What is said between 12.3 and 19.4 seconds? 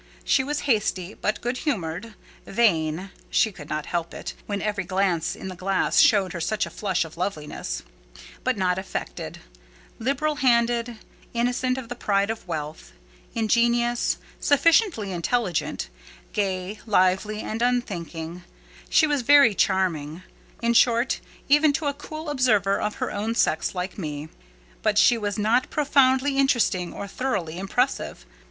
of wealth; ingenuous; sufficiently intelligent; gay, lively, and unthinking: she was